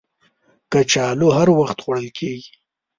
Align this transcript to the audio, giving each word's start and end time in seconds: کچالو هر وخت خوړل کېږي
کچالو 0.71 1.27
هر 1.37 1.47
وخت 1.59 1.77
خوړل 1.83 2.07
کېږي 2.17 2.53